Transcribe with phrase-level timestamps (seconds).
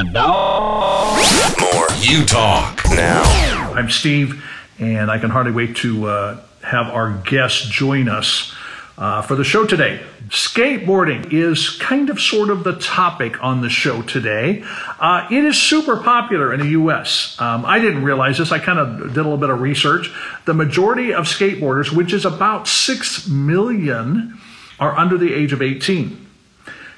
[0.00, 1.14] And now,
[1.60, 2.96] more Utalk.
[2.96, 3.72] Now.
[3.74, 4.42] I'm Steve,
[4.78, 8.54] and I can hardly wait to uh, have our guests join us
[8.96, 10.00] uh, for the show today.
[10.28, 14.64] Skateboarding is kind of sort of the topic on the show today.
[14.98, 17.38] Uh, it is super popular in the US.
[17.38, 18.52] Um, I didn't realize this.
[18.52, 20.10] I kind of did a little bit of research.
[20.46, 24.38] The majority of skateboarders, which is about 6 million,
[24.78, 26.29] are under the age of 18.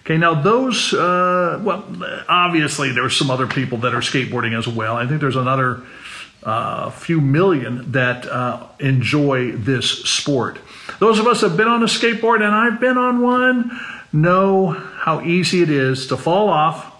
[0.04, 1.84] Okay, now those, uh, well,
[2.28, 4.96] obviously there's some other people that are skateboarding as well.
[4.96, 5.82] I think there's another
[6.42, 10.58] uh, few million that uh, enjoy this sport.
[10.98, 13.78] Those of us that have been on a skateboard, and I've been on one,
[14.12, 16.92] know how easy it is to fall off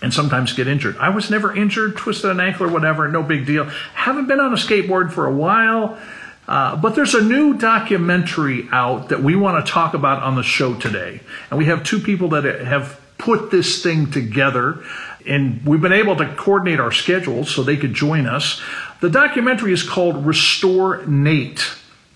[0.00, 0.96] and sometimes get injured.
[0.96, 3.64] I was never injured, twisted an ankle or whatever, no big deal.
[3.94, 5.98] Haven't been on a skateboard for a while.
[6.46, 10.42] Uh, but there's a new documentary out that we want to talk about on the
[10.42, 11.20] show today.
[11.50, 14.84] And we have two people that have put this thing together.
[15.26, 18.60] And we've been able to coordinate our schedules so they could join us.
[19.00, 21.64] The documentary is called Restore Nate.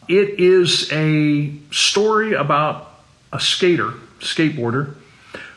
[0.08, 2.91] It is a story about
[3.33, 4.95] a skater, skateboarder,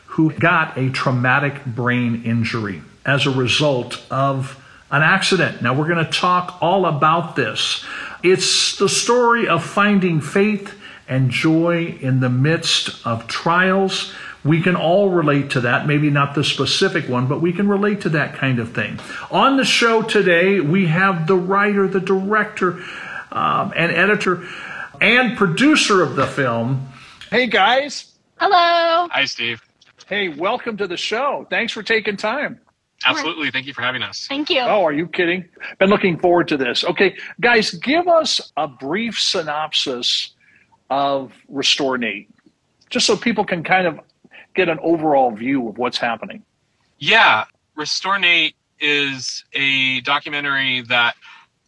[0.06, 4.58] who got a traumatic brain injury as a result of
[4.90, 5.62] an accident.
[5.62, 7.82] Now, we're going to talk all about this.
[8.22, 10.78] It's the story of finding faith
[11.08, 14.12] and joy in the midst of trials.
[14.44, 18.00] We can all relate to that, maybe not the specific one, but we can relate
[18.02, 19.00] to that kind of thing.
[19.30, 22.82] On the show today, we have the writer, the director,
[23.32, 24.46] um, and editor,
[25.00, 26.88] and producer of the film.
[27.30, 28.12] Hey, guys.
[28.38, 29.08] Hello.
[29.10, 29.62] Hi, Steve.
[30.06, 31.46] Hey, welcome to the show.
[31.50, 32.60] Thanks for taking time.
[33.06, 33.50] Absolutely.
[33.50, 34.26] Thank you for having us.
[34.28, 34.60] Thank you.
[34.60, 35.44] Oh, are you kidding?
[35.78, 36.84] Been looking forward to this.
[36.84, 40.34] Okay, guys, give us a brief synopsis
[40.90, 42.28] of Restore Nate,
[42.90, 44.00] just so people can kind of
[44.54, 46.42] get an overall view of what's happening.
[46.98, 47.44] Yeah,
[47.76, 51.14] Restore Nate is a documentary that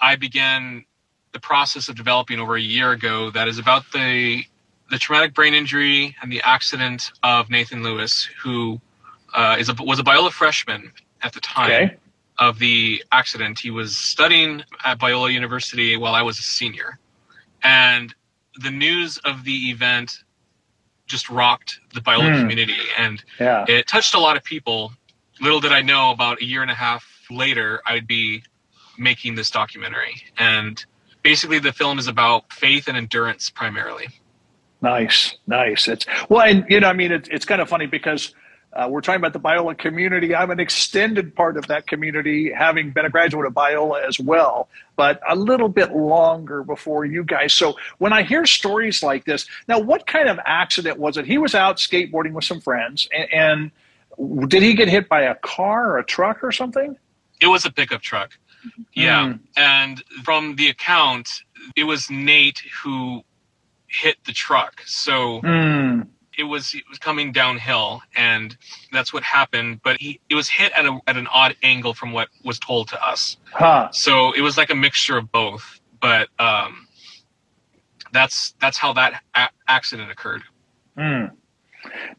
[0.00, 0.84] I began
[1.32, 4.44] the process of developing over a year ago that is about the
[4.90, 8.80] the traumatic brain injury and the accident of Nathan Lewis, who
[9.32, 10.92] uh, is a, was a Biola freshman
[11.24, 11.96] at the time Okay.
[12.38, 13.58] of the accident.
[13.58, 16.98] He was studying at Biola University while I was a senior.
[17.62, 18.14] And
[18.60, 20.22] the news of the event
[21.06, 22.40] just rocked the Biola Hmm.
[22.40, 22.76] community.
[22.96, 23.64] And Yeah.
[23.68, 24.92] it touched a lot of people.
[25.40, 28.42] Little did I know about a year and a half later, I'd be
[28.98, 30.22] making this documentary.
[30.38, 30.84] And
[31.22, 34.08] basically, the film is about faith and endurance primarily.
[34.82, 35.88] Nice, nice.
[35.88, 38.34] It's well, and you know, I mean, it, it's kind of funny because
[38.74, 40.34] uh, we're talking about the Biola community.
[40.34, 44.68] I'm an extended part of that community, having been a graduate of Biola as well,
[44.96, 47.54] but a little bit longer before you guys.
[47.54, 51.24] So when I hear stories like this, now, what kind of accident was it?
[51.24, 53.70] He was out skateboarding with some friends, and,
[54.18, 56.96] and did he get hit by a car or a truck or something?
[57.40, 58.32] It was a pickup truck.
[58.92, 59.32] Yeah.
[59.32, 59.36] Hmm.
[59.56, 61.28] And from the account,
[61.76, 63.22] it was Nate who
[63.86, 64.82] hit the truck.
[64.86, 66.02] So Hmm.
[66.38, 68.56] It was it was coming downhill and
[68.92, 72.12] that's what happened but he it was hit at a at an odd angle from
[72.12, 73.88] what was told to us Huh.
[73.92, 76.86] so it was like a mixture of both but um
[78.12, 80.42] that's that's how that a- accident occurred
[80.96, 81.24] Hmm.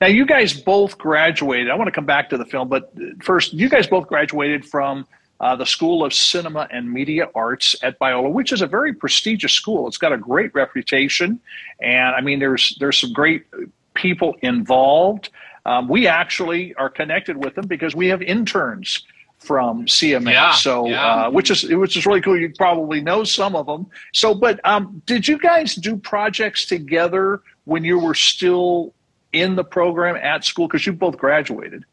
[0.01, 1.71] Now, you guys both graduated.
[1.71, 2.93] I want to come back to the film, but
[3.23, 5.07] first, you guys both graduated from
[5.39, 9.53] uh, the School of Cinema and Media Arts at Biola, which is a very prestigious
[9.53, 9.87] school.
[9.87, 11.39] It's got a great reputation,
[11.79, 13.45] and I mean, there's there's some great
[13.95, 15.29] people involved.
[15.65, 19.03] Um, we actually are connected with them because we have interns
[19.39, 20.31] from CMA.
[20.31, 21.05] Yeah, so, yeah.
[21.05, 22.39] Uh, which is which is really cool.
[22.39, 23.87] You probably know some of them.
[24.13, 28.93] So, but um, did you guys do projects together when you were still
[29.33, 30.67] in the program at school?
[30.67, 31.85] Because you both graduated.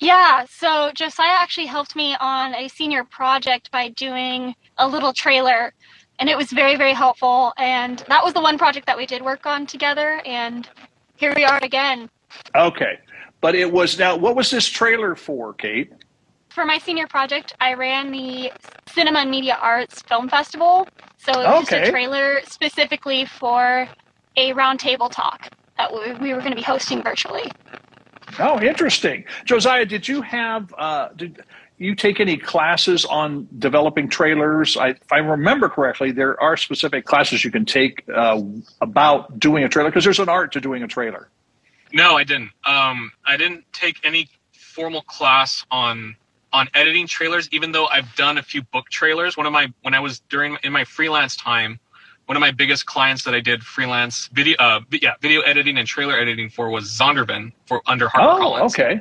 [0.00, 5.74] Yeah, so Josiah actually helped me on a senior project by doing a little trailer,
[6.18, 7.52] and it was very, very helpful.
[7.58, 10.68] And that was the one project that we did work on together, and
[11.16, 12.10] here we are again.
[12.54, 12.98] Okay,
[13.40, 14.16] but it was now.
[14.16, 15.92] What was this trailer for, Kate?
[16.50, 18.50] For my senior project, I ran the
[18.88, 20.88] Cinema and Media Arts Film Festival.
[21.18, 23.88] So it was just a trailer specifically for
[24.36, 27.50] a roundtable talk that we we were going to be hosting virtually.
[28.38, 29.24] Oh, interesting.
[29.44, 31.42] Josiah, did you have uh, did
[31.78, 34.76] you take any classes on developing trailers?
[34.76, 38.42] I, if I remember correctly, there are specific classes you can take uh,
[38.80, 41.28] about doing a trailer because there's an art to doing a trailer.
[41.92, 46.14] no i didn't um i didn't take any formal class on
[46.52, 49.94] on editing trailers even though i've done a few book trailers one of my when
[49.94, 51.78] i was during in my freelance time
[52.26, 55.88] one of my biggest clients that i did freelance video uh yeah video editing and
[55.88, 58.60] trailer editing for was zondervan for under HarperCollins.
[58.60, 59.00] Oh, okay.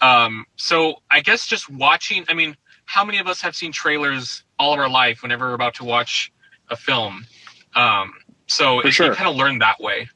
[0.00, 2.24] Um, so I guess just watching.
[2.28, 5.54] I mean, how many of us have seen trailers all of our life whenever we're
[5.54, 6.32] about to watch
[6.70, 7.26] a film?
[7.74, 8.12] Um,
[8.46, 9.06] so For it, sure.
[9.06, 10.08] you kind of learn that way.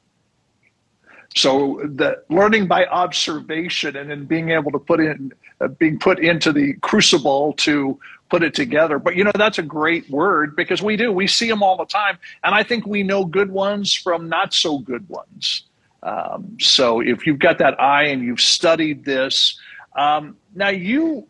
[1.35, 5.31] So the learning by observation and then being able to put in,
[5.61, 7.97] uh, being put into the crucible to
[8.29, 8.99] put it together.
[8.99, 11.85] But you know, that's a great word because we do, we see them all the
[11.85, 12.17] time.
[12.43, 15.63] And I think we know good ones from not so good ones.
[16.03, 19.59] Um, so if you've got that eye and you've studied this,
[19.95, 21.27] um, now you,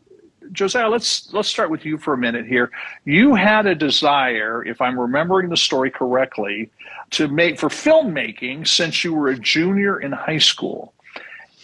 [0.52, 2.72] Josiah, let's let's start with you for a minute here.
[3.06, 6.72] You had a desire, if I'm remembering the story correctly,
[7.12, 10.94] to make for filmmaking since you were a junior in high school,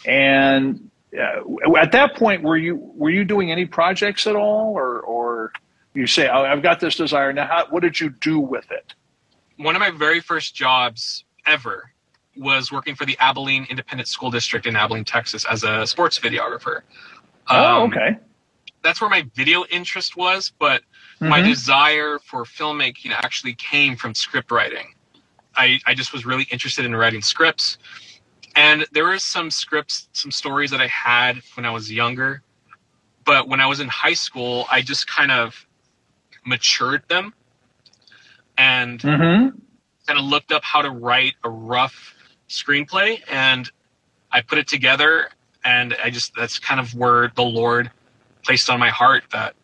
[0.06, 5.00] and uh, at that point, were you were you doing any projects at all, or
[5.01, 5.51] or
[5.94, 7.48] you say, oh, I've got this desire now?
[7.48, 8.94] How, what did you do with it?
[9.57, 11.92] One of my very first jobs ever
[12.39, 16.81] was working for the Abilene Independent School District in Abilene, Texas, as a sports videographer.
[17.50, 18.18] oh, Um, okay.
[18.84, 20.84] That's where my video interest was, but
[21.28, 21.50] my Mhm.
[21.50, 24.94] desire for filmmaking actually came from script writing.
[25.56, 27.78] I, I just was really interested in writing scripts.
[28.56, 32.44] And there were some scripts, some stories that I had when I was younger.
[33.25, 35.68] But when I was in high school, I just kind of
[36.45, 37.34] matured them
[38.57, 39.57] and Mm-hmm.
[40.07, 42.16] kind of looked up how to write a rough
[42.50, 43.70] screenplay and
[44.32, 45.30] I put it together
[45.66, 47.92] and I just that's kind of where the Lord
[48.46, 49.56] placed on my heart that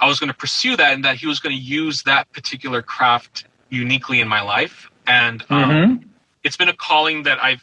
[0.00, 2.82] I was going to pursue that and that he was going to use that particular
[2.82, 6.06] craft uniquely in my life and um, Mm-hmm.
[6.44, 7.62] it's been a calling that I've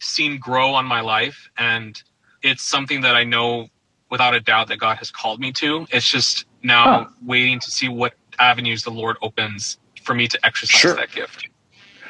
[0.00, 2.02] seen grow on my life and
[2.42, 3.68] it's something that I know
[4.10, 7.88] without a doubt that God has called me to it's just now waiting to see
[7.88, 10.94] what avenues the Lord opens for me to exercise Sure.
[10.96, 11.48] that gift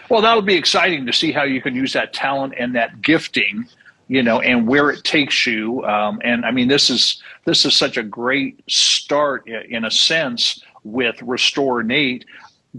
[0.09, 3.67] Well, that'll be exciting to see how you can use that talent and that gifting,
[4.09, 5.85] you know, and where it takes you.
[5.85, 10.63] Um, and I mean, this is this is such a great start in a sense
[10.85, 12.25] with Restore Nate.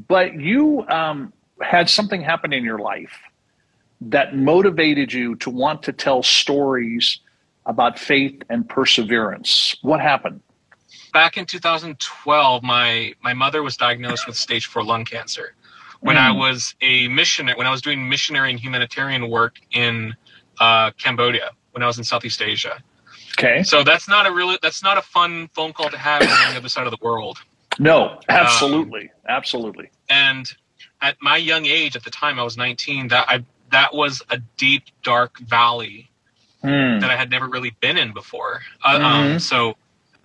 [0.07, 3.17] But you um, had something happen in your life
[3.99, 7.19] that motivated you to want to tell stories
[7.65, 9.75] about faith and perseverance.
[9.81, 10.41] What happened?
[11.13, 15.55] back in 2012 my my mother was diagnosed with stage 4 lung cancer
[16.07, 16.37] when i Mm.
[16.45, 20.15] was a missionary when i was doing missionary and humanitarian work in
[20.59, 22.75] uh, cambodia when i was in southeast asia
[23.39, 23.63] Okay.
[23.63, 26.57] so that's not a really that's not a fun phone call to have on the
[26.57, 27.39] other side of the world
[27.79, 29.91] No, absolutely, absolutely.
[30.09, 30.45] and
[31.01, 34.39] at my young age at the time i was 19 that i that was a
[34.57, 36.07] deep dark valley
[36.63, 36.99] Hmm.
[36.99, 38.61] that I had never really been in before.
[38.83, 39.35] Uh, Mhm.
[39.35, 39.75] um, so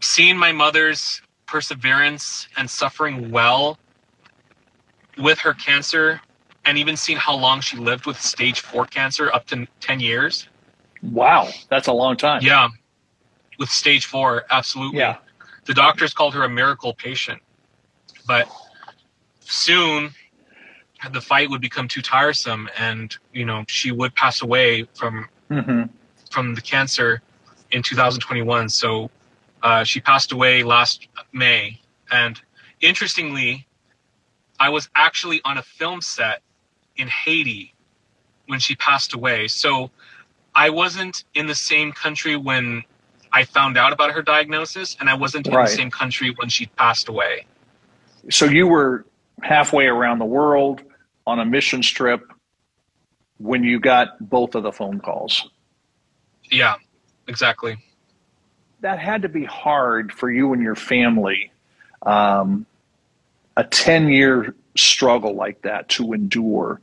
[0.01, 3.79] seeing my mother's perseverance and suffering well
[5.19, 6.21] with her cancer,
[6.65, 10.49] and even seeing how long she lived with stage four cancer, up to ten years.
[11.03, 12.43] Wow, that's a long time.
[12.43, 12.69] Yeah,
[13.59, 14.99] with stage four, absolutely.
[14.99, 15.17] Yeah.
[15.65, 17.41] The doctors called her a miracle patient,
[18.27, 18.49] but
[19.41, 20.13] soon
[21.11, 25.83] the fight would become too tiresome, and you know she would pass away from hmm
[26.31, 27.21] from the cancer
[27.73, 28.69] in 2021.
[28.69, 29.11] So
[29.63, 31.79] uh, she passed away last May.
[32.11, 32.41] And
[32.81, 33.67] interestingly,
[34.63, 36.41] I was actually on a film set
[36.97, 37.75] in Haiti
[38.47, 39.49] when she passed away.
[39.49, 39.91] So
[40.55, 42.85] I wasn't in the same country when
[43.33, 46.67] I found out about her diagnosis, and I wasn't in the same country when she
[46.67, 47.47] passed away.
[48.31, 49.05] So you were
[49.41, 50.83] halfway around the world
[51.27, 52.23] on a mission trip
[53.39, 55.51] when you got both of the phone calls.
[56.53, 56.77] Yeah,
[57.27, 57.79] exactly.
[58.81, 61.51] That had to be hard for you and your family.
[62.03, 62.67] Um,
[63.57, 66.81] a 10 year struggle like that to endure.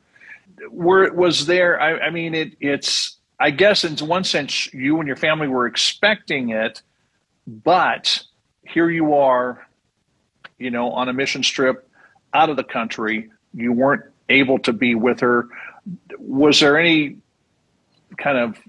[0.69, 4.99] Where it was there, I, I mean, it, it's, I guess in one sense, you
[4.99, 6.81] and your family were expecting it,
[7.47, 8.23] but
[8.63, 9.65] here you are,
[10.57, 11.89] you know, on a mission trip
[12.33, 13.31] out of the country.
[13.53, 15.47] You weren't able to be with her.
[16.19, 17.17] Was there any
[18.17, 18.59] kind of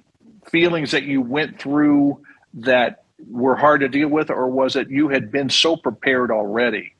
[0.49, 2.23] feelings that you went through
[2.54, 6.95] that were hard to deal with, or was it you had been so prepared already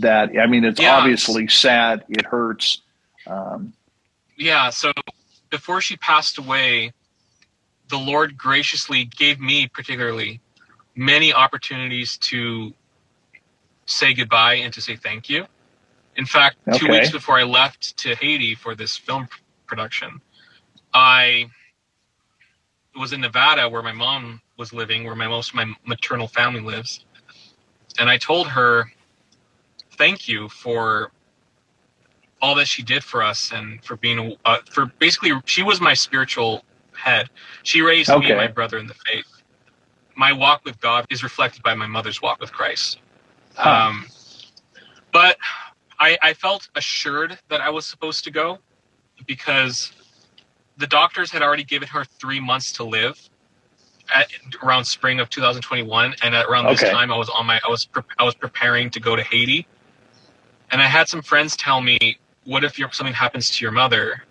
[0.00, 0.96] that, I mean, it's Yeah.
[0.96, 2.82] obviously sad, it hurts.
[3.26, 3.72] Um,
[4.36, 4.92] Yeah, so
[5.50, 6.92] before she passed away,
[7.88, 10.40] the Lord graciously gave me, particularly,
[10.96, 12.74] many opportunities to
[13.86, 15.46] say goodbye and to say thank you.
[16.16, 19.28] In fact, two weeks before I left to Haiti for this film
[19.66, 20.20] production,
[20.92, 21.46] I
[22.96, 26.60] was in Nevada where my mom was living, where my most of my maternal family
[26.60, 27.04] lives.
[27.98, 28.90] And I told her,
[29.96, 31.12] thank you for
[32.40, 35.94] all that she did for us and for being uh, for basically she was my
[35.94, 37.30] spiritual head.
[37.62, 39.26] She raised me and my brother in the faith.
[40.16, 42.98] My walk with God is reflected by my mother's walk with Christ.
[43.54, 43.88] Huh.
[43.88, 44.06] Um,
[45.12, 45.38] but
[45.98, 48.58] I, I felt assured that I was supposed to go
[49.26, 49.92] because
[50.76, 53.18] the doctors had already given her three months to live
[54.14, 54.30] at
[54.62, 57.86] around spring of 2021 and at around this time i was on my i was
[57.86, 59.66] pre- i was preparing to go to haiti
[60.74, 61.98] and i had some friends tell me
[62.44, 64.24] what if your, something happens to your mother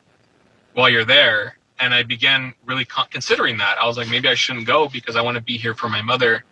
[0.75, 4.35] while you're there and i began really con- considering that i was like maybe i
[4.35, 6.45] shouldn't go because i want to be here for my mother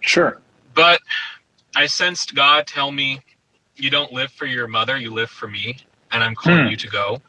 [0.00, 0.42] Sure.
[0.74, 1.00] but
[1.76, 3.22] i sensed god tell me
[3.76, 5.76] you don't live for your mother you live for me
[6.12, 6.68] and i'm calling Hmm.
[6.68, 7.22] you to go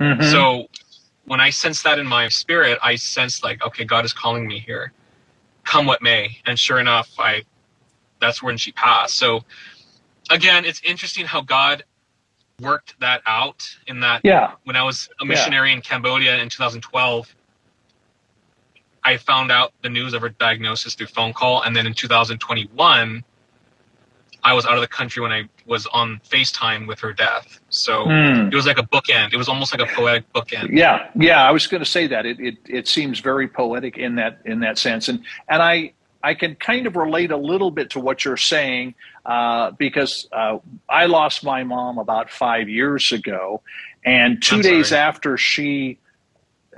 [0.00, 0.22] Mhm.
[0.32, 0.68] so
[1.26, 4.60] when I sensed that in my spirit, I sensed like, okay, God is calling me
[4.60, 4.92] here,
[5.64, 6.38] come what may.
[6.46, 7.44] And sure enough, I
[8.20, 9.16] that's when she passed.
[9.16, 9.44] So
[10.30, 11.84] again, it's interesting how God
[12.60, 14.52] worked that out in that yeah.
[14.64, 17.34] when I was a missionary in Cambodia in 2012,
[19.04, 21.62] I found out the news of her diagnosis through phone call.
[21.62, 23.22] And then in 2021,
[24.42, 27.58] I was out of the country when I was on FaceTime with her death.
[27.68, 28.48] So Hmm.
[28.48, 29.32] it was like a bookend.
[29.32, 30.70] It was almost like a poetic bookend.
[30.76, 34.14] Yeah, yeah, I was going to say that it, it it seems very poetic in
[34.16, 35.92] that in that sense, and and I
[36.26, 40.58] I can kind of relate a little bit to what you're saying uh, because uh,
[40.88, 43.62] I lost my mom about five years ago,
[44.04, 45.02] and 2 I'm days sorry.
[45.02, 46.00] after she,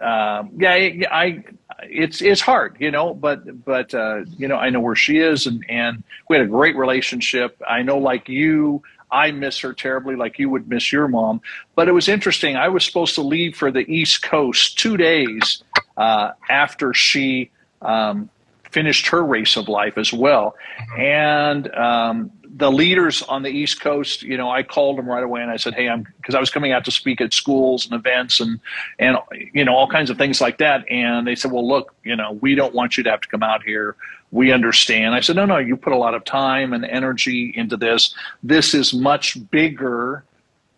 [0.03, 1.45] um, yeah, I, I
[1.85, 5.47] it's it's hard, you know, but but uh, you know I know where she is,
[5.47, 7.61] and and we had a great relationship.
[7.67, 8.83] I know, like you.
[9.11, 11.41] I miss her terribly, like you would miss your mom.
[11.75, 12.57] But it was interesting.
[12.57, 15.63] I was supposed to leave for the East Coast two days
[15.97, 17.51] uh, after she
[17.81, 18.29] um,
[18.71, 20.57] finished her race of life as well.
[20.97, 25.43] And um, the leaders on the East Coast, you know, I called them right away
[25.43, 27.95] and I said, "Hey, I'm," because I was coming out to speak at schools and
[27.95, 28.61] events and
[28.99, 29.17] and
[29.53, 30.85] you know all kinds of things like that.
[30.91, 33.43] And they said, "Well, look, you know, we don't want you to have to come
[33.43, 33.97] out here."
[34.31, 35.15] We understand.
[35.15, 38.15] I said, no, no, you put a lot of time and energy into this.
[38.43, 40.23] This is much bigger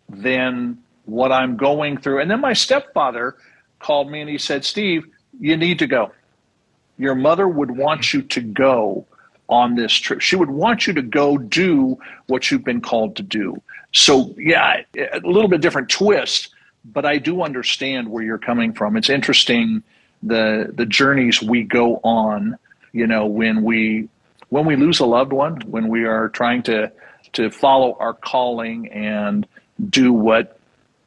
[0.09, 2.21] than what I'm going through.
[2.21, 3.37] And then my stepfather
[3.81, 5.05] called me and he said, Steve,
[5.41, 6.13] you need to go.
[7.01, 9.07] Your mother would want you to go
[9.49, 10.21] on this trip.
[10.21, 13.61] She would want you to go do what you've been called to do.
[13.93, 16.51] So, yeah, a little bit different twist,
[16.85, 18.97] but I do understand where you're coming from.
[18.99, 19.83] It's interesting
[20.23, 22.59] the the journeys we go on,
[22.93, 24.09] you know, when we
[24.51, 26.93] when we lose a loved one, when we are trying to
[27.33, 29.47] to follow our calling and
[29.89, 30.59] do what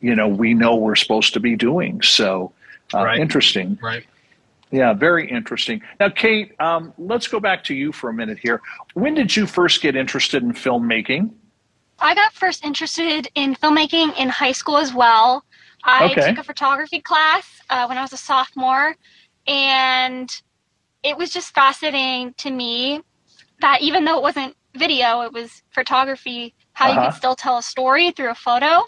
[0.02, 2.02] you know we know we're supposed to be doing.
[2.02, 2.52] So
[2.94, 3.20] uh, Right.
[3.20, 3.78] interesting.
[3.82, 4.06] Right.
[4.74, 5.84] Yeah, very interesting.
[6.00, 8.60] Now, Kate, um, let's go back to you for a minute here.
[8.96, 11.30] When did you first get interested in filmmaking?
[12.00, 15.46] I got first interested in filmmaking in high school as well.
[15.84, 16.30] I Okay.
[16.30, 18.96] took a photography class uh, when I was a sophomore,
[19.46, 20.28] and
[21.04, 23.02] it was just fascinating to me
[23.60, 27.10] that even though it wasn't video, it was photography, how you Uh-huh.
[27.10, 28.66] could still tell a story through a photo.
[28.68, 28.82] Uh,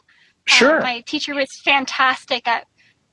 [0.48, 0.82] Sure.
[0.82, 2.66] my teacher was fantastic at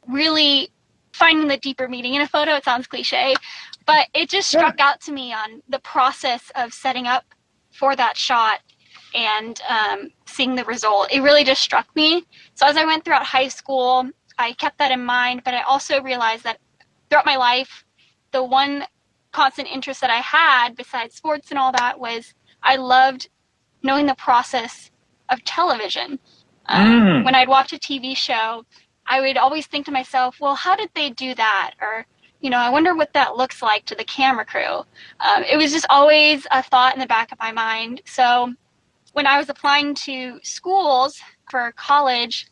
[0.09, 0.71] really
[1.12, 2.52] finding the deeper meaning in a photo.
[2.54, 3.35] It sounds cliche,
[3.87, 4.61] but it just Yeah.
[4.61, 7.25] struck out to me on the process of setting up
[7.73, 8.61] for that shot
[9.14, 11.09] and um, seeing the result.
[11.12, 12.25] It really just struck me.
[12.54, 16.02] So as I went throughout high school, I kept that in mind, but I also
[16.02, 16.59] realized that
[17.11, 17.85] throughout my life,
[18.33, 18.87] the one
[19.33, 23.28] constant interest that I had besides sports and all that was I loved
[23.83, 24.90] knowing the process
[25.28, 26.19] of television.
[26.66, 27.25] Um, Mm.
[27.25, 28.64] When I'd watch a TV show,
[29.06, 31.73] I would always think to myself, well, how did they do that?
[31.80, 32.06] Or,
[32.40, 34.85] you know, I wonder what that looks like to the camera crew.
[35.21, 38.02] Um, it was just always a thought in the back of my mind.
[38.06, 38.52] So
[39.12, 42.47] when I was applying to schools for college,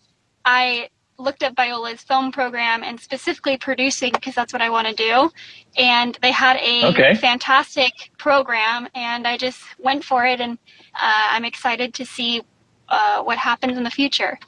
[0.44, 0.88] I
[1.18, 5.30] looked at Biola's film program and specifically producing because that's what I want to do.
[5.76, 7.14] And they had a Okay.
[7.16, 10.40] fantastic program, and I just went for it.
[10.40, 10.58] And
[10.94, 12.42] uh, I'm excited to see
[12.88, 14.38] uh, what happens in the future.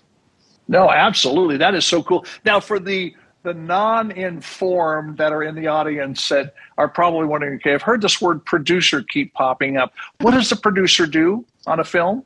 [0.69, 1.57] No, absolutely.
[1.57, 2.25] That is so cool.
[2.45, 7.75] Now, for the the non-informed that are in the audience that are probably wondering, okay,
[7.75, 9.93] I've heard this word producer keep popping up.
[10.21, 12.25] What does the producer do on a film?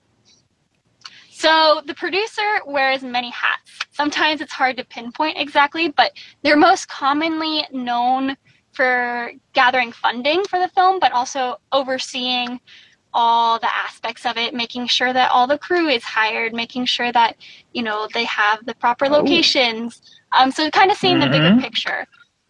[1.30, 3.70] So the producer wears many hats.
[3.92, 6.12] Sometimes it's hard to pinpoint exactly, but
[6.42, 8.36] they're most commonly known
[8.72, 12.60] for gathering funding for the film, but also overseeing
[13.18, 17.10] all the aspects of it, making sure that all the crew is hired, making sure
[17.12, 17.36] that
[17.72, 19.12] you know they have the proper Oh.
[19.18, 20.02] locations.
[20.38, 21.62] Um, so kind of seeing the bigger Mhm.
[21.62, 22.06] picture.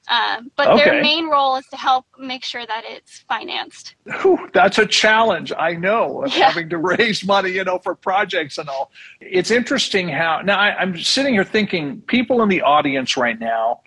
[0.08, 0.84] Um, but Okay.
[0.84, 3.94] their main role is to help make sure that it's financed.
[4.22, 5.52] Whew, that's a challenge.
[5.56, 6.46] I know of Yeah.
[6.48, 8.90] having to raise money, you know, for projects and all.
[9.20, 13.80] It's interesting how now I, I'm sitting here thinking, people in the audience right now,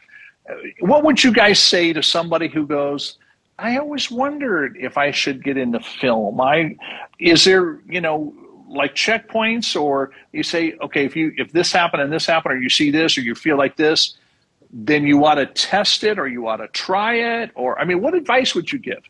[0.82, 3.19] what would you guys say to somebody who goes,
[3.60, 6.40] I always wondered if I should get into film.
[6.40, 6.78] I
[7.20, 8.34] is there, you know,
[8.68, 12.62] like checkpoints or you say, okay, if you if this happened and this happened or
[12.62, 14.18] you see this or you feel like this,
[14.72, 18.02] then you ought to test it or you ought to try it or I mean,
[18.02, 19.04] what advice would you give?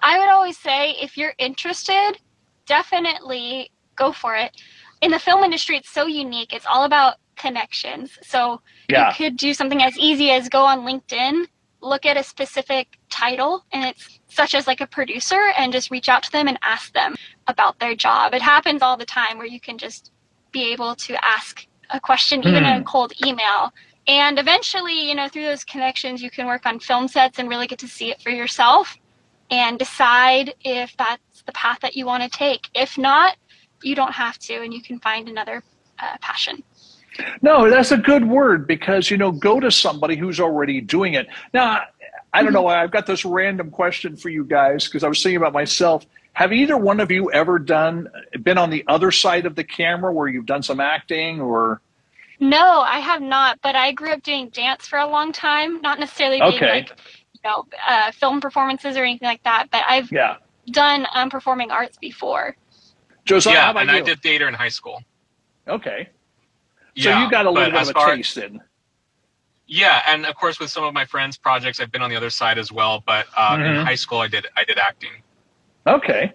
[0.00, 2.14] I would always say if you're interested,
[2.66, 4.60] definitely go for it.
[5.02, 6.52] In the film industry, it's so unique.
[6.52, 8.18] It's all about connections.
[8.22, 9.08] So yeah.
[9.08, 11.46] you could do something as easy as go on LinkedIn,
[11.84, 16.08] look at a specific title, and it's such as like a producer, and just reach
[16.08, 17.14] out to them and ask them
[17.46, 18.34] about their job.
[18.34, 20.10] It happens all the time where you can just
[20.50, 22.68] be able to ask a question, even mm.
[22.68, 22.84] in a hmm.
[22.84, 23.72] cold email.
[24.06, 27.66] And eventually, you know, through those connections, you can work on film sets and really
[27.66, 28.96] get to see it for yourself
[29.50, 32.68] and decide if that's the path that you want to take.
[32.74, 33.36] If not,
[33.82, 35.62] you don't have to, and you can find another
[35.98, 36.62] uh, passion.
[37.42, 41.28] No, that's a good word because, you know, go to somebody who's already doing it.
[41.52, 41.82] Now,
[42.32, 42.62] I don't know.
[42.62, 46.04] Why I've got this random question for you guys because I was thinking about myself.
[46.32, 48.08] Have either one of you ever done,
[48.42, 51.80] been on the other side of the camera where you've done some acting or?
[52.40, 56.00] No, I have not, but I grew up doing dance for a long time, not
[56.00, 56.70] necessarily being okay.
[56.70, 56.90] like,
[57.34, 60.38] you know, uh, film performances or anything like that, but I've yeah.
[60.72, 62.56] done um, performing arts before.
[63.24, 63.96] Josiah, yeah, and you?
[63.96, 65.04] I did theater in high school.
[65.68, 66.08] Okay.
[66.96, 68.60] So yeah, you got a little bit of a far, taste in.
[69.66, 72.30] Yeah, and of course with some of my friends' projects, I've been on the other
[72.30, 73.02] side as well.
[73.04, 73.80] But uh, mm-hmm.
[73.80, 75.10] in high school, I did I did acting.
[75.86, 76.32] Okay,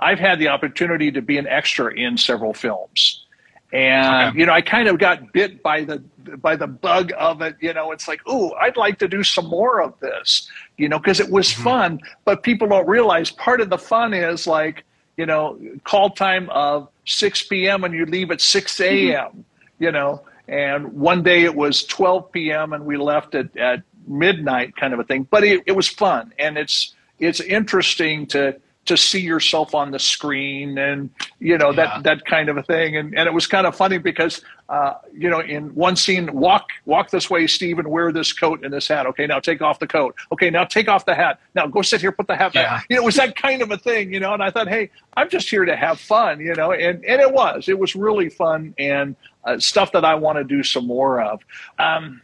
[0.00, 3.26] I've had the opportunity to be an extra in several films,
[3.72, 4.38] and okay.
[4.40, 5.98] you know I kind of got bit by the
[6.38, 7.56] by the bug of it.
[7.60, 10.50] You know, it's like, oh, I'd like to do some more of this.
[10.78, 11.62] You know, because it was mm-hmm.
[11.62, 12.00] fun.
[12.24, 14.84] But people don't realize part of the fun is like
[15.16, 17.84] you know call time of 6 p.m.
[17.84, 19.22] and you leave at 6 a.m.
[19.22, 19.40] Mm-hmm
[19.82, 22.72] you know, and one day it was 12 p.m.
[22.72, 25.26] and we left at, at midnight kind of a thing.
[25.28, 29.98] But it, it was fun and it's it's interesting to to see yourself on the
[29.98, 31.08] screen and
[31.38, 32.00] you know that yeah.
[32.02, 32.96] that kind of a thing.
[32.96, 36.66] And and it was kind of funny because uh, you know in one scene walk
[36.84, 39.06] walk this way Stephen wear this coat and this hat.
[39.06, 40.16] Okay now take off the coat.
[40.32, 41.40] Okay now take off the hat.
[41.54, 42.62] Now go sit here put the hat yeah.
[42.64, 44.68] back you know it was that kind of a thing you know and I thought
[44.68, 47.68] hey I'm just here to have fun you know and and it was.
[47.68, 49.14] It was really fun and
[49.44, 51.40] uh, stuff that I want to do some more of.
[51.78, 52.20] Um,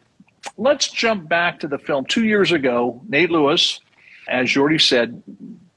[0.57, 2.05] let's jump back to the film.
[2.07, 3.81] Two years ago Nate Lewis
[4.29, 5.23] as Jordy said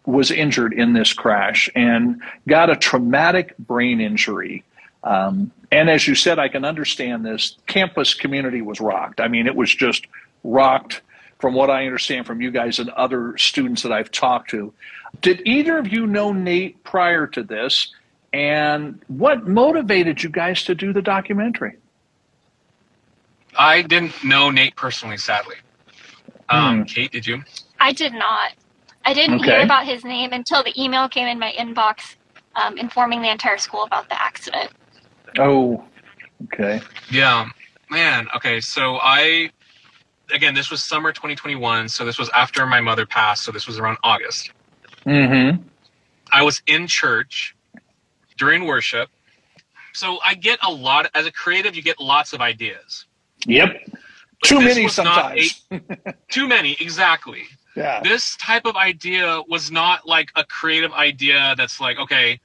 [0.06, 4.64] was injured in this crash and got a traumatic brain injury.
[5.04, 7.58] Um, and as you said, I can understand this.
[7.68, 9.22] Campus community was rocked.
[9.22, 10.06] I mean, it was just
[10.44, 11.02] rocked
[11.40, 14.74] from what I understand from you guys and other students that I've talked to.
[15.22, 17.94] Did either of you know Nate prior to this?
[18.34, 21.78] And what motivated you guys to do the documentary?
[23.58, 25.58] I didn't know Nate personally, sadly.
[26.48, 26.84] Um, hmm.
[26.84, 27.44] Kate, did you?
[27.80, 28.54] I did not.
[29.06, 29.52] I didn't okay.
[29.52, 32.16] hear about his name until the email came in my inbox
[32.56, 34.72] um, informing the entire school about the accident.
[35.40, 35.84] Oh,
[36.46, 36.82] okay.
[37.10, 37.50] Yeah,
[37.90, 38.28] man.
[38.36, 39.52] Okay, so I,
[40.34, 43.80] again, this was summer 2021, so this was after my mother passed, so this was
[43.80, 44.52] around August.
[45.06, 45.62] Mm-hmm.
[46.32, 47.56] I was in church
[48.38, 49.10] during worship.
[49.94, 53.06] So I get a lot, as a creative, you get lots of ideas.
[53.46, 53.70] Yep.
[54.42, 55.64] But too many sometimes.
[55.72, 55.82] A,
[56.30, 57.44] too many, exactly.
[57.76, 58.02] Yeah.
[58.04, 62.40] This type of idea was not like a creative idea that's like, okay,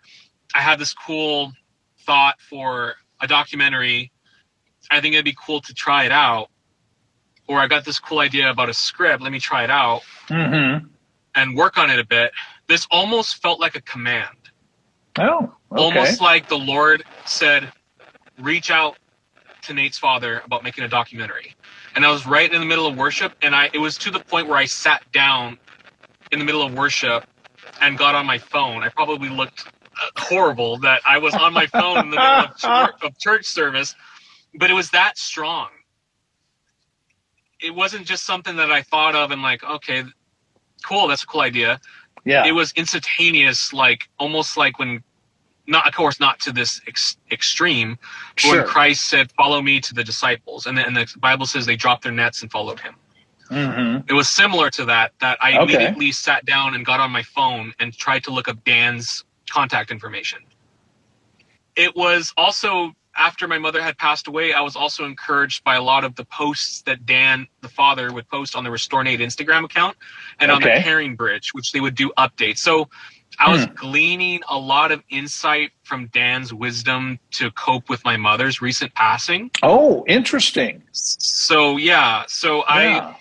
[0.54, 1.52] I have this cool
[2.00, 4.12] thought for a documentary.
[4.90, 6.48] I think it'd be cool to try it out.
[7.48, 9.22] Or I got this cool idea about a script.
[9.22, 10.86] Let me try it out mm-hmm.
[11.34, 12.32] and work on it a bit.
[12.68, 14.36] This almost felt like a command.
[15.18, 15.82] Oh, okay.
[15.82, 17.72] Almost like the Lord said,
[18.38, 18.96] reach out
[19.62, 21.55] to Nate's father about making a documentary
[21.96, 24.20] and I was right in the middle of worship, and I it was to the
[24.20, 25.58] point where I sat down
[26.30, 27.24] in the middle of worship
[27.80, 28.82] and got on my phone.
[28.82, 32.56] I probably looked uh, horrible that I was on my phone in the middle of,
[32.56, 33.94] church, of church service,
[34.54, 35.68] but it was that strong.
[37.60, 40.04] It wasn't just something that I thought of and like, okay,
[40.84, 41.80] cool, that's a cool idea.
[42.26, 42.44] Yeah.
[42.44, 45.02] It was instantaneous, like almost like when
[45.66, 47.98] not of course not to this ex- extreme
[48.36, 48.58] sure.
[48.58, 51.76] when christ said follow me to the disciples and, the, and the bible says they
[51.76, 52.94] dropped their nets and followed him
[53.50, 54.04] mm-hmm.
[54.08, 55.74] it was similar to that that i okay.
[55.74, 59.90] immediately sat down and got on my phone and tried to look up dan's contact
[59.90, 60.40] information
[61.76, 65.82] it was also after my mother had passed away i was also encouraged by a
[65.82, 69.64] lot of the posts that dan the father would post on the restore nate instagram
[69.64, 69.96] account
[70.40, 70.56] and okay.
[70.56, 72.88] on the CaringBridge which they would do updates so
[73.38, 73.74] I was hmm.
[73.74, 79.50] gleaning a lot of insight from Dan's wisdom to cope with my mother's recent passing.
[79.62, 80.82] Oh, interesting.
[80.92, 82.64] So yeah, so yeah.
[82.68, 83.16] I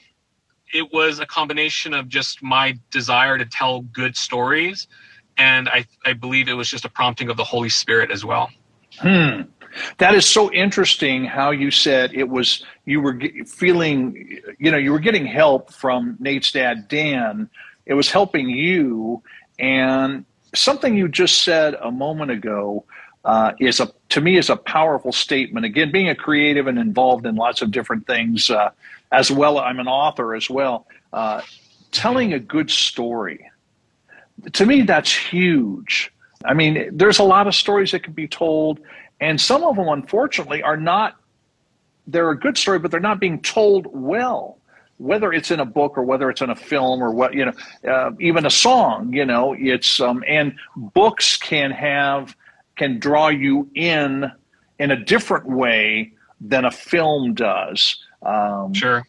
[0.75, 4.87] it was a combination of just my desire to tell good stories,
[5.37, 8.49] and I, I believe it was just a prompting of the Holy Spirit as well.
[8.99, 9.41] Hmm.
[9.97, 14.91] That is so interesting how you said it was you were feeling, you know, you
[14.91, 17.49] were getting help from Nate's dad, Dan.
[17.85, 19.21] It was helping you.
[19.59, 22.85] And something you just said a moment ago
[23.23, 25.65] uh, is a to me is a powerful statement.
[25.65, 28.69] Again, being a creative and involved in lots of different things, uh,
[29.11, 29.57] as well.
[29.57, 30.87] I'm an author as well.
[31.13, 31.41] Uh,
[31.91, 33.49] telling a good story,
[34.53, 36.11] to me, that's huge.
[36.43, 38.79] I mean, there's a lot of stories that can be told,
[39.19, 41.15] and some of them, unfortunately, are not.
[42.07, 44.59] They're a good story, but they're not being told well
[44.97, 47.53] whether it's in a book or whether it's in a film or what you know
[47.89, 52.35] uh, even a song you know it's um, and books can have
[52.75, 54.31] can draw you in
[54.79, 57.97] in a different way than a film does.
[58.21, 59.07] Um, sure.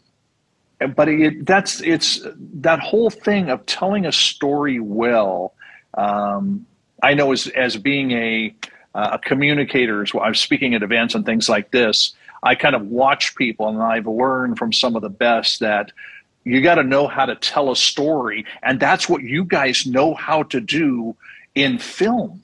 [0.94, 2.20] But it, that's it's
[2.54, 5.54] that whole thing of telling a story well.
[5.94, 6.66] Um,
[7.02, 8.54] I know as as being a
[8.94, 12.14] a communicator, as well, I'm speaking at events and things like this.
[12.46, 15.92] I kind of watch people, and I've learned from some of the best that
[16.44, 20.14] you got to know how to tell a story, and that's what you guys know
[20.14, 21.16] how to do
[21.54, 22.42] in film.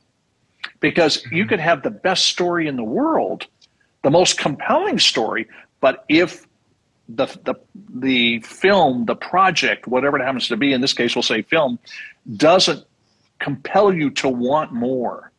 [0.81, 1.49] Because you mm-hmm.
[1.51, 3.47] could have the best story in the world,
[4.03, 5.49] the most compelling story,
[5.81, 6.47] but if
[7.09, 7.55] the the
[7.95, 11.79] the film, the project, whatever it happens to be, in this case we'll say film,
[12.37, 12.85] doesn't
[13.39, 15.32] compel you to want more,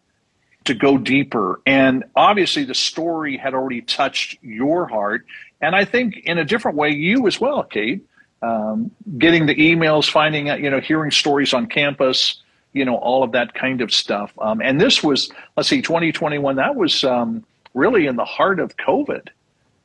[0.65, 1.61] to go deeper.
[1.65, 5.25] And obviously the story had already touched your heart.
[5.61, 8.05] And I think in a different way, you as well, Kate,
[8.41, 12.41] um, getting the emails, finding out, you know, hearing stories on campus,
[12.73, 14.33] you know, all of that kind of stuff.
[14.39, 18.75] Um, and this was, let's see, 2021, that was um, really in the heart of
[18.77, 19.29] COVID.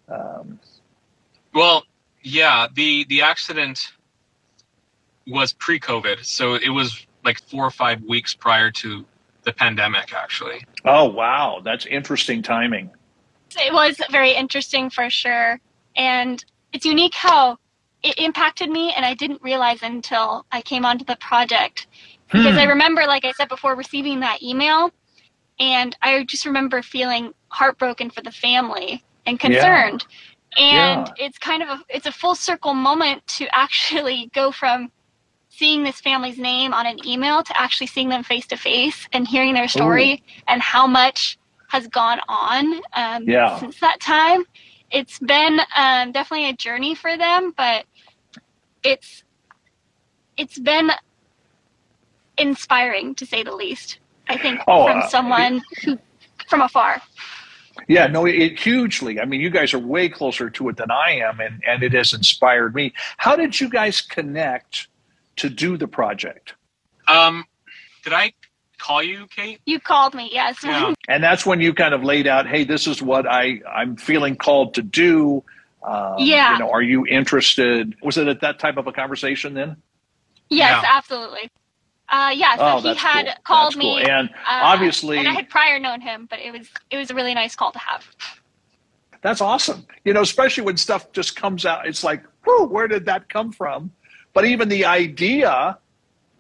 [0.09, 0.59] Um,
[1.55, 1.85] well,
[2.23, 3.93] yeah, the, the accident
[5.27, 6.25] was pre COVID.
[6.25, 9.05] So it was like four or five weeks prior to
[9.42, 10.64] the pandemic, actually.
[10.85, 11.61] Oh, wow.
[11.64, 12.90] That's interesting timing.
[13.57, 15.61] It was very interesting for sure.
[15.96, 17.59] And it's unique how
[18.03, 21.88] it impacted me, and I didn't realize until I came onto the project
[22.31, 22.59] because hmm.
[22.59, 24.90] I remember, like I said before, receiving that email,
[25.59, 30.05] and I just remember feeling heartbroken for the family and concerned.
[30.57, 30.94] Yeah.
[30.94, 31.27] And yeah.
[31.27, 34.90] it's kind of a it's a full circle moment to actually go from
[35.59, 39.27] seeing this family's name on an email to actually seeing them face to face and
[39.27, 40.42] hearing their story Ooh.
[40.47, 41.37] and how much
[41.68, 43.59] has gone on um, yeah.
[43.59, 44.44] since that time.
[44.90, 47.85] It's been um, definitely a journey for them, but
[48.83, 49.25] it's
[50.37, 50.90] it's been
[52.38, 53.99] inspiring to say the least.
[54.29, 55.99] I think oh, from uh, someone who
[56.49, 57.03] from afar.
[57.87, 59.21] Yeah, no, it hugely.
[59.21, 61.92] I mean, you guys are way closer to it than I am, and and it
[61.92, 62.94] has inspired me.
[63.18, 64.88] How did you guys connect
[65.38, 66.55] to do the project?
[67.07, 67.44] Um,
[68.05, 68.33] did I
[68.79, 69.61] call you, Kate?
[69.66, 70.59] You called me, yes.
[70.62, 70.94] Yeah.
[71.09, 74.37] and that's when you kind of laid out, hey, this is what I I'm feeling
[74.37, 75.42] called to do.
[75.83, 76.55] Um, yeah.
[76.55, 77.94] You know, are you interested?
[78.03, 79.77] Was it at that type of a conversation then?
[80.48, 80.96] Yes, yeah.
[80.96, 81.51] absolutely.
[82.09, 83.35] Uh, yeah, so oh, he had cool.
[83.44, 84.11] called that's me, cool.
[84.11, 87.14] and uh, obviously, and I had prior known him, but it was it was a
[87.14, 88.09] really nice call to have.
[89.20, 89.87] That's awesome.
[90.05, 93.53] You know, especially when stuff just comes out, it's like, whoo, where did that come
[93.53, 93.90] from?
[94.33, 95.79] But even the idea,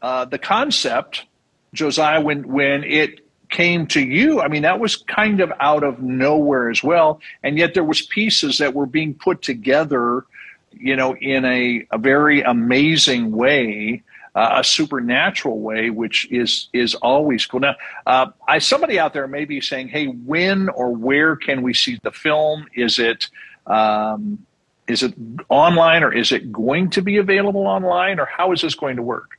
[0.02, 1.26] uh, the concept,
[1.74, 6.00] Josiah, when when it came to you, I mean, that was kind of out of
[6.00, 10.24] nowhere as well, and yet there was pieces that were being put together,
[10.72, 14.02] you know, in a, a very amazing way
[14.38, 17.58] uh, a supernatural way, which is is always cool.
[17.58, 17.74] Now,
[18.06, 21.98] uh, I somebody out there may be saying, "Hey, when or where can we see
[22.04, 22.66] the film?
[22.72, 23.28] Is it
[23.66, 24.46] um,
[24.88, 25.14] is it
[25.48, 29.02] online or is it going to be available online, or how is this going to
[29.02, 29.38] work?"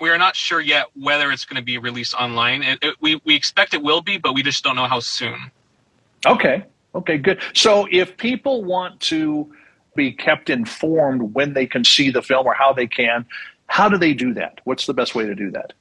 [0.00, 2.62] We are not sure yet whether it's going to be released online.
[2.62, 5.50] It, it, we we expect it will be, but we just don't know how soon.
[6.26, 6.64] Okay.
[6.94, 7.18] Okay.
[7.18, 7.40] Good.
[7.54, 9.52] So, if people want to
[9.96, 13.26] be kept informed when they can see the film or how they can,
[13.66, 14.60] how do they do that?
[14.64, 15.72] What's the best way to do that?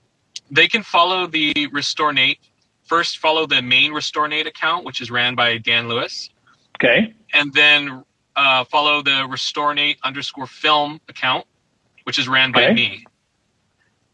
[0.52, 2.40] They can follow the Restore Nate.
[2.86, 6.30] First, follow the main Restore Nate account, which is ran by Dan Lewis.
[6.78, 7.14] Okay.
[7.34, 8.04] And then
[8.38, 11.46] uh, follow the Restore Nate underscore film account,
[12.04, 12.68] which is ran okay.
[12.68, 13.06] by me.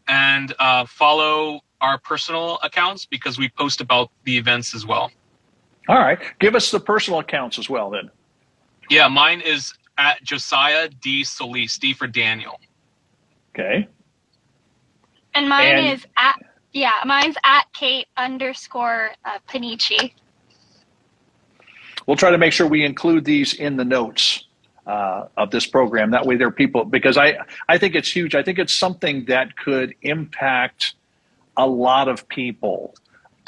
[0.08, 5.12] And uh, follow our personal accounts because we post about the events as well.
[5.88, 6.18] All right.
[6.40, 8.10] Give us the personal accounts as well, then.
[8.90, 11.24] Yeah, mine is at Josiah D.
[11.24, 12.58] Solis, D for Daniel.
[13.54, 13.86] Okay.
[15.34, 16.36] And mine and, is at
[16.72, 20.12] yeah, mine's at Kate underscore uh, Panichi.
[22.06, 24.44] We'll try to make sure we include these in the notes
[24.86, 26.10] uh, of this program.
[26.10, 27.38] That way, there are people because I
[27.68, 28.34] I think it's huge.
[28.34, 30.94] I think it's something that could impact
[31.56, 32.94] a lot of people,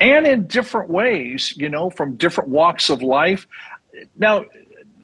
[0.00, 1.54] and in different ways.
[1.56, 3.46] You know, from different walks of life.
[4.16, 4.44] Now,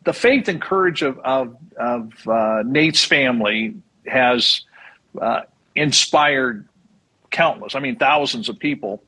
[0.04, 3.74] the faith and courage of of, of uh, Nate's family
[4.06, 4.62] has
[5.20, 5.42] uh,
[5.74, 6.68] inspired
[7.30, 7.74] countless.
[7.74, 9.02] I mean, thousands of people.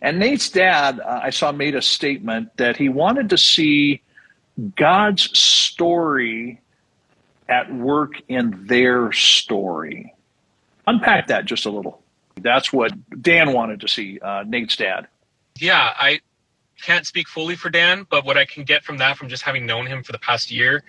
[0.00, 4.02] And Nate's dad, uh, I saw, made a statement that he wanted to see
[4.76, 6.60] God's story
[7.48, 10.14] at work in their story.
[10.86, 12.02] Unpack that just a little.
[12.40, 15.08] That's what Dan wanted to see, uh, Nate's dad.
[15.58, 16.20] Yeah, I
[16.82, 19.64] can't speak fully for Dan, but what I can get from that, from just having
[19.64, 20.84] known him for the past year,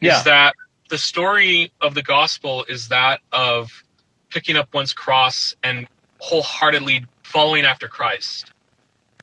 [0.00, 0.18] Yeah.
[0.18, 0.54] is that
[0.88, 3.82] the story of the gospel is that of
[4.30, 5.88] picking up one's cross and
[6.20, 8.51] wholeheartedly following after Christ.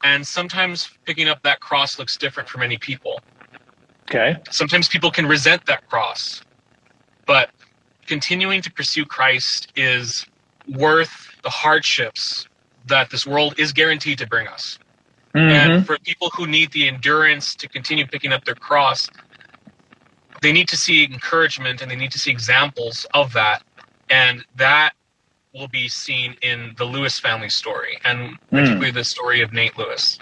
[0.03, 3.19] And sometimes picking up that cross looks different for many people.
[4.09, 4.37] Okay.
[4.49, 6.41] Sometimes people can resent that cross.
[7.25, 7.51] But
[8.07, 10.25] continuing to pursue Christ is
[10.67, 12.47] worth the hardships
[12.87, 14.79] that this world is guaranteed to bring us.
[15.35, 15.49] Mm-hmm.
[15.71, 19.09] And for people who need the endurance to continue picking up their cross,
[20.41, 23.63] they need to see encouragement and they need to see examples of that.
[24.09, 24.93] And that
[25.53, 30.19] will be seen in the Lewis family story, and particularly the story of Nate Lewis.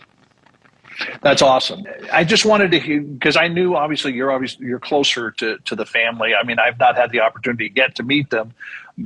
[1.21, 1.83] That's awesome.
[2.11, 5.75] I just wanted to hear because I knew obviously you're obviously you're closer to to
[5.75, 6.33] the family.
[6.33, 8.53] I mean, I've not had the opportunity yet to meet them,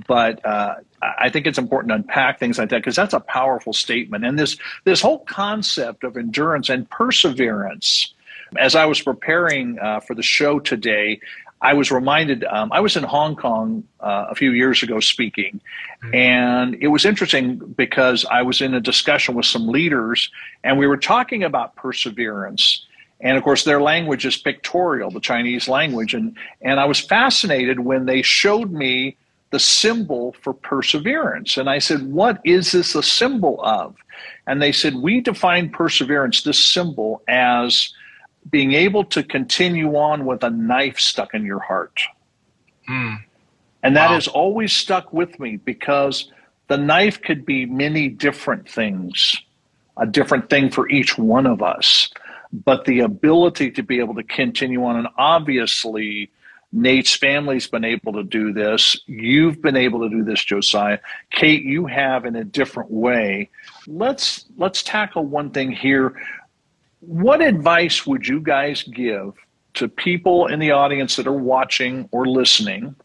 [0.07, 3.73] but uh, I think it's important to unpack things like that because that's a powerful
[3.73, 4.23] statement.
[4.23, 8.13] And this this whole concept of endurance and perseverance.
[8.57, 11.21] As I was preparing uh, for the show today,
[11.61, 12.43] I was reminded.
[12.43, 15.61] Um, I was in Hong Kong uh, a few years ago speaking,
[16.11, 20.29] and it was interesting because I was in a discussion with some leaders,
[20.63, 22.85] and we were talking about perseverance.
[23.19, 27.79] And of course, their language is pictorial, the Chinese language, and and I was fascinated
[27.79, 29.17] when they showed me
[29.51, 33.95] the symbol for perseverance, and I said, "What is this a symbol of?"
[34.47, 37.93] And they said, "We define perseverance, this symbol, as."
[38.49, 42.01] Being able to continue on with a knife stuck in your heart.
[42.87, 43.15] Hmm.
[43.83, 44.15] And that Wow.
[44.15, 46.31] has always stuck with me because
[46.67, 49.35] the knife could be many different things,
[49.97, 52.09] a different thing for each one of us.
[52.53, 56.29] But the ability to be able to continue on, and obviously,
[56.73, 58.97] Nate's family's been able to do this.
[59.05, 60.99] You've been able to do this, Josiah.
[61.31, 63.49] Kate, you have in a different way.
[63.87, 66.13] Let's let's tackle one thing here
[67.01, 69.33] what advice would you guys give
[69.73, 72.95] to people in the audience that are watching or listening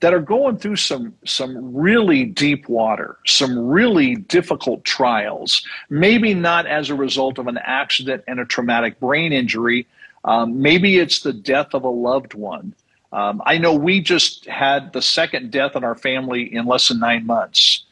[0.00, 6.66] that are going through some some really deep water, some really difficult trials, maybe not
[6.66, 9.86] as a result of an accident and a traumatic brain injury,
[10.24, 12.74] um, maybe it's the death of a loved one.
[13.12, 16.98] Um, I know we just had the second death in our family in less than
[16.98, 17.84] nine months,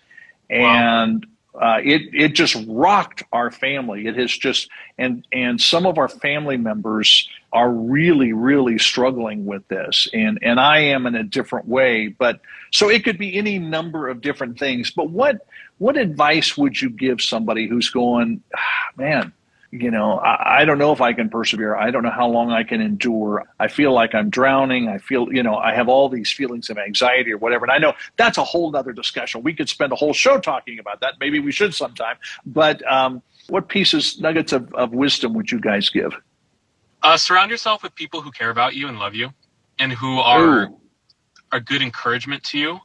[0.51, 4.07] and uh, it it just rocked our family.
[4.07, 9.67] It has just and and some of our family members are really really struggling with
[9.69, 12.09] this, and and I am in a different way.
[12.09, 14.91] But so it could be any number of different things.
[14.91, 15.47] But what
[15.79, 19.33] what advice would you give somebody who's going, ah, man?
[19.74, 21.74] You know, I, I don't know if I can persevere.
[21.74, 23.44] I don't know how long I can endure.
[23.58, 24.88] I feel like I'm drowning.
[24.88, 27.64] I feel, you know, I have all these feelings of anxiety or whatever.
[27.64, 29.42] And I know that's a whole other discussion.
[29.42, 31.14] We could spend a whole show talking about that.
[31.20, 32.16] Maybe we should sometime.
[32.44, 36.12] But um, what pieces, nuggets of, of wisdom would you guys give?
[37.02, 39.30] Uh, surround yourself with people who care about you and love you,
[39.78, 40.80] and who are Ooh.
[41.50, 42.78] are good encouragement to you.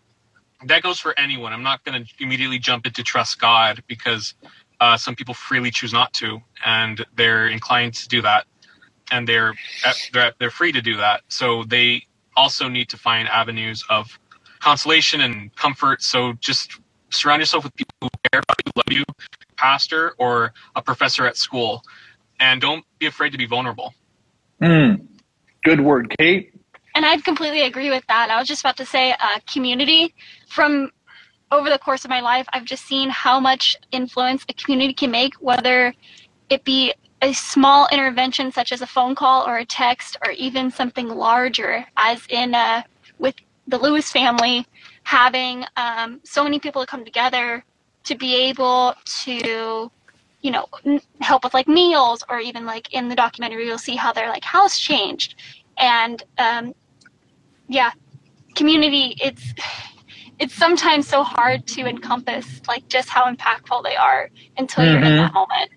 [0.65, 1.53] That goes for anyone.
[1.53, 4.33] I'm not going to immediately jump into trust God because
[4.79, 8.45] uh, some people freely choose not to, and they're inclined to do that,
[9.11, 9.53] and they're
[10.13, 11.21] they're they're free to do that.
[11.29, 12.03] So they
[12.35, 14.19] also need to find avenues of
[14.59, 16.01] consolation and comfort.
[16.01, 19.03] So just surround yourself with people who care about you, love you,
[19.55, 21.81] pastor or a professor at school,
[22.39, 23.93] and don't be afraid to be vulnerable.
[24.61, 25.07] Mm.
[25.63, 26.53] Good word, Kate.
[26.95, 28.29] And I'd completely agree with that.
[28.29, 30.15] I was just about to say uh, community.
[30.47, 30.91] From
[31.51, 35.11] over the course of my life, I've just seen how much influence a community can
[35.11, 35.93] make, whether
[36.49, 40.69] it be a small intervention such as a phone call or a text, or even
[40.69, 42.83] something larger, as in uh,
[43.17, 43.35] with
[43.67, 44.65] the Lewis family,
[45.03, 47.63] having um, so many people to come together
[48.03, 49.91] to be able to
[50.41, 50.65] you know
[51.19, 54.43] help with like meals or even like in the documentary you'll see how their like
[54.43, 55.35] house changed.
[55.77, 56.73] And um,
[57.67, 57.91] yeah
[58.57, 59.53] community it's
[60.39, 65.17] it's sometimes so hard to encompass like just how impactful they are until you're in
[65.17, 65.71] that moment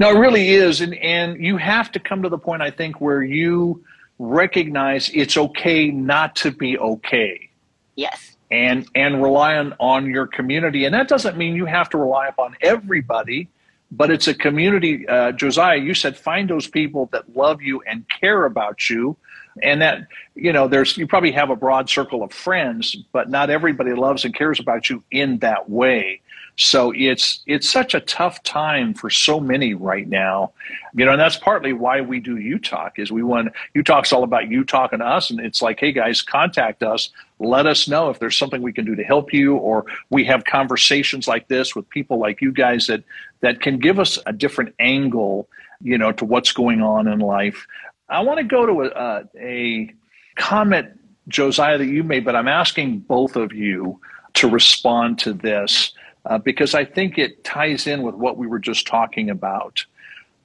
[0.00, 3.00] No, it really is, and and you have to come to the point I think
[3.00, 3.84] where you
[4.18, 7.50] recognize it's okay not to be okay.
[7.96, 8.36] Yes.
[8.50, 10.84] And and rely on, on your community.
[10.84, 13.48] And that doesn't mean you have to rely upon everybody,
[13.90, 15.08] but it's a community.
[15.08, 19.16] Uh, Josiah, you said find those people that love you and care about you.
[19.62, 23.50] And that, you know, there's you probably have a broad circle of friends, but not
[23.50, 26.20] everybody loves and cares about you in that way.
[26.56, 30.52] So it's it's such a tough time for so many right now,
[30.94, 34.48] you know, and that's partly why we do Utalk is we want Utalk's all about
[34.48, 38.20] you talking to us, and it's like, hey guys, contact us, let us know if
[38.20, 41.88] there's something we can do to help you, or we have conversations like this with
[41.90, 43.02] people like you guys that
[43.40, 45.48] that can give us a different angle,
[45.80, 47.66] you know, to what's going on in life.
[48.14, 49.94] I want to go to a, a
[50.36, 50.88] comment,
[51.28, 54.00] Josiah, that you made, but I'm asking both of you
[54.34, 55.92] to respond to this
[56.26, 59.84] uh, because I think it ties in with what we were just talking about.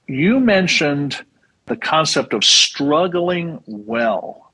[0.06, 1.24] You mentioned
[1.66, 4.52] the concept of struggling well.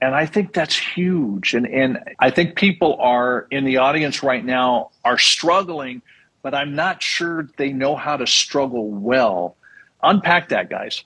[0.00, 1.54] And I think that's huge.
[1.54, 6.02] And, and I think people are in the audience right now are struggling,
[6.42, 9.56] but I'm not sure they know how to struggle well.
[10.02, 11.04] Unpack that, guys.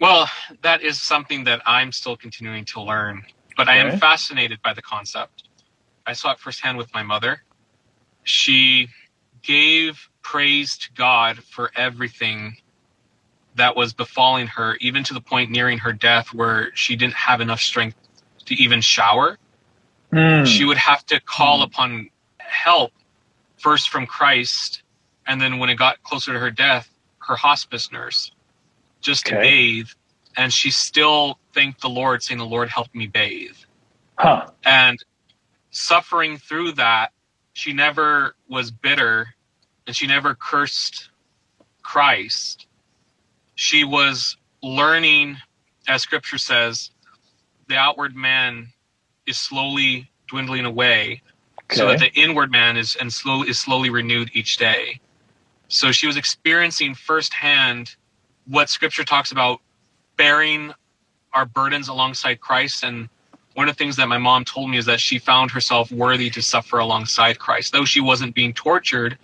[0.00, 0.28] Well,
[0.62, 3.24] that is something that I'm still continuing to learn,
[3.56, 3.78] but okay.
[3.78, 5.44] I am fascinated by the concept.
[6.06, 7.42] I saw it firsthand with my mother
[8.26, 8.88] she
[9.42, 12.56] gave praise to God for everything
[13.54, 17.40] that was befalling her, even to the point nearing her death where she didn't have
[17.40, 17.96] enough strength
[18.44, 19.38] to even shower.
[20.12, 20.44] Mm.
[20.44, 21.66] She would have to call mm.
[21.66, 22.92] upon help
[23.58, 24.82] first from Christ,
[25.26, 28.32] and then when it got closer to her death, her hospice nurse
[29.06, 29.36] just okay.
[29.36, 29.88] to bathe.
[30.36, 33.56] And she still thanked the Lord, saying, The Lord helped me bathe.
[34.18, 34.48] Huh.
[34.64, 35.02] And
[35.70, 37.12] suffering through that,
[37.54, 39.28] she never was bitter
[39.86, 41.10] and she never cursed
[41.82, 42.66] Christ.
[43.54, 45.36] She was learning,
[45.88, 46.90] as scripture says,
[47.68, 48.68] the outward man
[49.26, 51.22] is slowly dwindling away
[51.64, 51.76] okay.
[51.76, 55.00] so that the inward man is and slowly is slowly renewed each day.
[55.68, 57.96] So she was experiencing firsthand
[58.46, 59.60] what scripture talks about
[60.16, 60.72] bearing
[61.32, 63.08] our burdens alongside Christ and
[63.54, 66.28] one of the things that my mom told me is that she found herself worthy
[66.28, 67.72] to suffer alongside Christ.
[67.72, 69.16] Though she wasn't being tortured,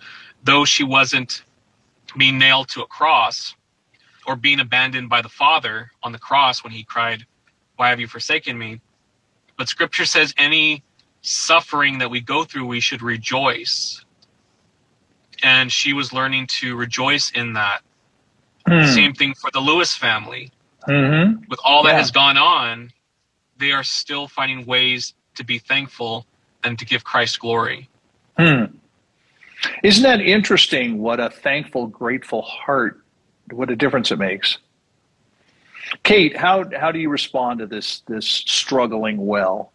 [0.43, 1.43] though she wasn't
[2.17, 3.55] being nailed to a cross
[4.25, 7.27] or being abandoned by the Father on the cross when he cried,
[7.75, 8.81] Why have you forsaken me?
[9.55, 10.83] But scripture says any
[11.21, 14.03] suffering that we go through, we should rejoice.
[15.43, 17.81] And she was learning to rejoice in that.
[18.67, 18.93] Mm.
[18.93, 20.51] Same thing for the Lewis family.
[20.87, 21.43] Mm-hmm.
[21.49, 21.97] With all that yeah.
[21.97, 22.91] has gone on,
[23.57, 26.25] they are still finding ways to be thankful
[26.63, 27.89] and to give Christ glory.
[28.37, 28.65] Hmm.
[29.83, 31.01] Isn't that interesting?
[31.01, 33.01] What a thankful, grateful heart,
[33.51, 34.57] what a difference it makes.
[36.03, 39.71] Kate, how, how do you respond to this, this struggling well?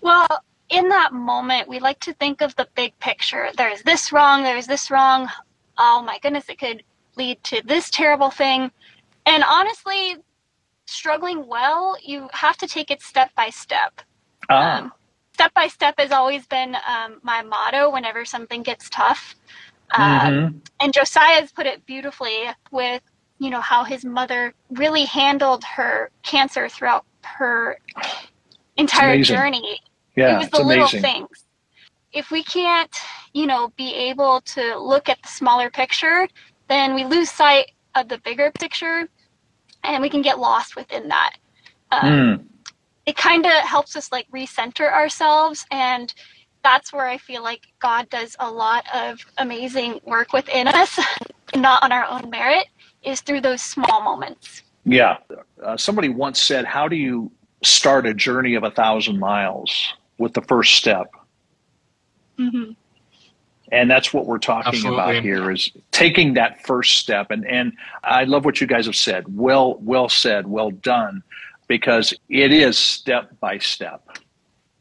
[0.00, 0.26] Well,
[0.68, 3.48] in that moment, we like to think of the big picture.
[3.56, 5.28] There's this wrong, there's this wrong.
[5.78, 6.82] Oh my goodness, it could
[7.16, 8.70] lead to this terrible thing.
[9.26, 10.16] And honestly,
[10.86, 14.00] struggling well, you have to take it step by step.
[14.48, 14.78] Ah.
[14.78, 14.92] Um,
[15.34, 19.34] step by step has always been um, my motto whenever something gets tough.
[19.92, 20.58] Um, mm-hmm.
[20.80, 23.02] And Josiah has put it beautifully with,
[23.38, 27.78] you know, how his mother really handled her cancer throughout her
[28.76, 29.80] entire journey.
[30.16, 31.02] Yeah, it was the little amazing.
[31.02, 31.44] things.
[32.12, 32.94] If we can't,
[33.34, 36.26] you know, be able to look at the smaller picture,
[36.68, 39.08] then we lose sight of the bigger picture
[39.84, 41.32] and we can get lost within that.
[41.90, 42.44] Um, mm.
[43.06, 46.12] It kind of helps us like recenter ourselves, and
[46.64, 50.98] that's where I feel like God does a lot of amazing work within us,
[51.54, 52.66] not on our own merit,
[53.04, 54.62] is through those small moments.
[54.84, 55.18] Yeah.
[55.62, 57.30] Uh, somebody once said, How do you
[57.62, 61.08] start a journey of a thousand miles with the first step?
[62.38, 62.72] Mm-hmm
[63.72, 65.02] and that's what we're talking Absolutely.
[65.02, 67.30] about here is taking that first step.
[67.30, 67.72] And and
[68.04, 69.24] i love what you guys have said.
[69.36, 71.22] Well well said well done
[71.68, 74.18] because it is step by step.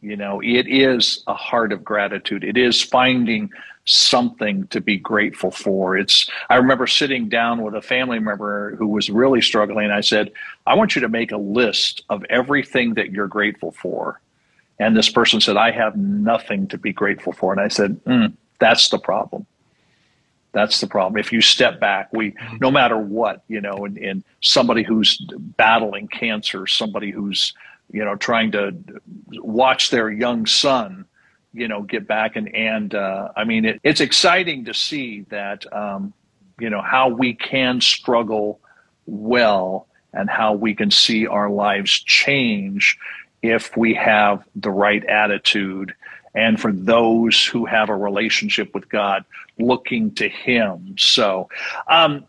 [0.01, 2.43] You know it is a heart of gratitude.
[2.43, 3.49] It is finding
[3.85, 5.97] something to be grateful for.
[5.97, 9.89] It's i remember sitting down with a family member who was really struggling.
[9.91, 10.31] I said
[10.67, 14.21] i want you to make a list of everything that you're grateful for.
[14.77, 17.51] And this person said i have nothing to be grateful for.
[17.51, 19.45] And i said mm, that's the problem.
[20.51, 21.19] That's the problem.
[21.19, 22.57] If you step back, we, mm-hmm.
[22.61, 25.17] no matter what, you know, and, and somebody who's
[25.57, 27.53] battling cancer, somebody who's,
[27.91, 28.73] you know, trying to
[29.31, 31.05] watch their young son,
[31.53, 35.71] you know, get back and and uh, I mean, it, it's exciting to see that,
[35.73, 36.13] um,
[36.57, 38.59] you know, how we can struggle
[39.05, 42.97] well and how we can see our lives change
[43.41, 45.93] if we have the right attitude.
[46.35, 49.25] And for those who have a relationship with God,
[49.57, 50.95] looking to Him.
[50.97, 51.49] So,
[51.87, 52.25] um,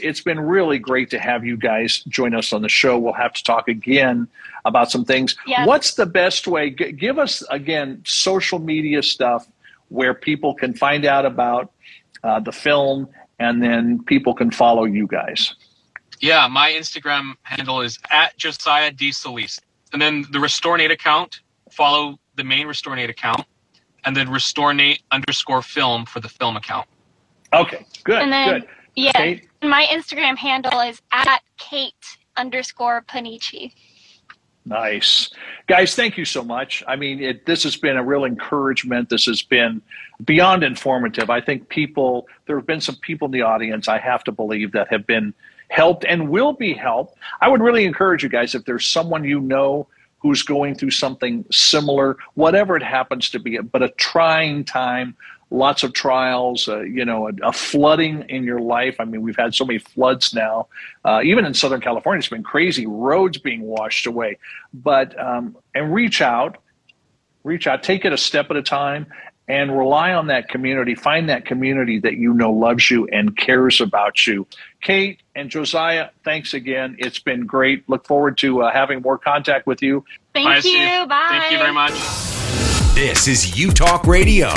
[0.00, 2.98] it's been really great to have you guys join us on the show.
[2.98, 4.28] We'll have to talk again
[4.64, 5.36] about some things.
[5.46, 5.66] Yes.
[5.66, 6.70] What's the best way?
[6.70, 9.48] G- give us again social media stuff
[9.88, 11.72] where people can find out about
[12.22, 15.54] uh, the film and then people can follow you guys.
[16.20, 19.12] Yeah, my Instagram handle is at Josiah D.
[19.12, 19.60] Solis.
[19.92, 21.40] And then the Restore Nate account,
[21.70, 23.44] follow the main Restore Nate account,
[24.04, 26.86] and then Restore Nate underscore film for the film account.
[27.52, 28.68] Okay, good, And then, good.
[28.94, 29.48] yeah, Kate?
[29.62, 33.72] my Instagram handle is at Kate underscore Panichi.
[34.64, 35.30] Nice.
[35.66, 36.84] Guys, thank you so much.
[36.86, 39.08] I mean, it, this has been a real encouragement.
[39.08, 39.80] This has been
[40.24, 41.30] beyond informative.
[41.30, 44.72] I think people, there have been some people in the audience, I have to believe,
[44.72, 45.32] that have been
[45.70, 47.16] helped and will be helped.
[47.40, 49.86] I would really encourage you guys, if there's someone you know
[50.18, 55.16] who's going through something similar, whatever it happens to be, but a trying time,
[55.50, 58.96] lots of trials, uh, you know, a, a, flooding in your life.
[58.98, 60.66] I mean, we've had so many floods now.
[61.04, 62.86] Uh, even in Southern California, it's been crazy.
[62.86, 64.38] Roads being washed away.
[64.74, 66.58] But um, and reach out,
[67.44, 69.06] reach out, take it a step at a time,
[69.48, 70.94] and rely on that community.
[70.94, 74.46] Find that community that you know loves you and cares about you.
[74.80, 76.96] Kate and Josiah, thanks again.
[76.98, 77.88] It's been great.
[77.88, 80.04] Look forward to uh, having more contact with you.
[80.34, 80.60] Thank Bye, you.
[80.60, 81.08] Steve.
[81.08, 81.26] Bye.
[81.30, 81.92] Thank you very much.
[82.94, 84.52] This is Utalk Radio.